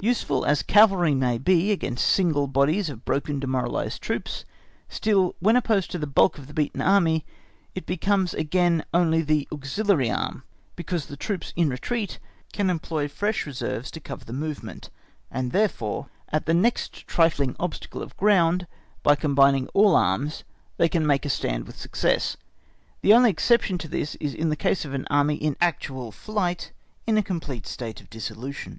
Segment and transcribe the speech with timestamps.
[0.00, 4.44] Useful as cavalry may be against single bodies of broken demoralised troops,
[4.88, 7.26] still when opposed to the bulk of the beaten Army
[7.74, 10.44] it becomes again only the auxiliary arm,
[10.76, 12.20] because the troops in retreat
[12.52, 14.90] can employ fresh reserves to cover the movement,
[15.28, 18.68] and, therefore, at the next trifling obstacle of ground,
[19.02, 20.44] by combining all arms
[20.76, 22.36] they can make a stand with success.
[23.00, 26.70] The only exception to this is in the case of an army in actual flight
[27.08, 28.78] in a complete state of dissolution.